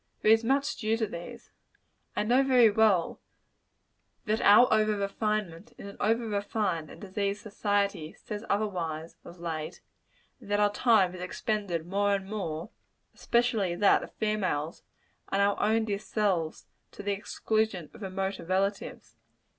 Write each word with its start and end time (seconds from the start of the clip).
There 0.23 0.31
is 0.31 0.43
much 0.43 0.77
due 0.77 0.97
to 0.97 1.05
these. 1.05 1.51
I 2.15 2.23
know, 2.23 2.41
very 2.41 2.71
well, 2.71 3.19
that 4.25 4.41
out 4.41 4.69
over 4.71 4.97
refinement, 4.97 5.73
in 5.77 5.85
an 5.85 5.97
over 5.99 6.27
refined 6.27 6.89
and 6.89 6.99
diseased 6.99 7.41
society, 7.43 8.13
says 8.17 8.43
otherwise, 8.49 9.17
of 9.23 9.39
late; 9.39 9.81
and 10.39 10.49
that 10.49 10.59
our 10.59 10.73
time 10.73 11.13
is 11.13 11.21
expended 11.21 11.85
more 11.85 12.15
and 12.15 12.27
more 12.27 12.71
especially 13.13 13.75
that 13.75 14.01
of 14.01 14.11
females 14.15 14.81
on 15.29 15.39
our 15.39 15.55
own 15.59 15.85
dear 15.85 15.99
selves 15.99 16.65
to 16.93 17.03
the 17.03 17.11
exclusion 17.13 17.91
of 17.93 18.01
remoter 18.01 18.43
relatives. 18.43 19.17